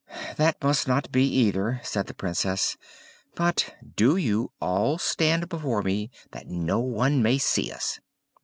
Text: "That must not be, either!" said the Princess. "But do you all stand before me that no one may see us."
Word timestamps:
"That 0.35 0.57
must 0.63 0.87
not 0.87 1.11
be, 1.11 1.21
either!" 1.29 1.79
said 1.83 2.07
the 2.07 2.15
Princess. 2.15 2.75
"But 3.35 3.75
do 3.95 4.17
you 4.17 4.51
all 4.59 4.97
stand 4.97 5.47
before 5.47 5.83
me 5.83 6.09
that 6.31 6.47
no 6.47 6.79
one 6.79 7.21
may 7.21 7.37
see 7.37 7.71
us." 7.71 7.99